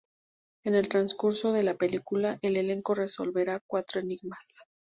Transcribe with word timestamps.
En 0.63 0.73
el 0.73 0.89
transcurso 0.89 1.53
de 1.53 1.61
la 1.61 1.75
película, 1.75 2.39
el 2.41 2.57
elenco 2.57 2.95
resolverá 2.95 3.61
cuatro 3.67 3.99
enigmas. 4.01 4.63